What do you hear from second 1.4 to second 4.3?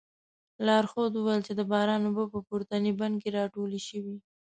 چې د باران اوبه په پورتني بند کې راټولې شوې.